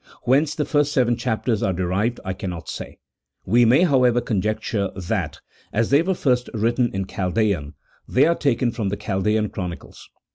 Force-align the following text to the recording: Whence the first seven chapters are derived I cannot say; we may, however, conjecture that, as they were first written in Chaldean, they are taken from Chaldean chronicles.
Whence 0.23 0.55
the 0.55 0.65
first 0.65 0.93
seven 0.93 1.15
chapters 1.15 1.61
are 1.61 1.73
derived 1.73 2.19
I 2.25 2.33
cannot 2.33 2.67
say; 2.67 2.97
we 3.45 3.65
may, 3.65 3.83
however, 3.83 4.19
conjecture 4.19 4.89
that, 4.95 5.39
as 5.71 5.91
they 5.91 6.01
were 6.01 6.15
first 6.15 6.49
written 6.55 6.89
in 6.91 7.05
Chaldean, 7.05 7.75
they 8.07 8.25
are 8.25 8.33
taken 8.33 8.71
from 8.71 8.89
Chaldean 8.89 9.49
chronicles. 9.49 10.09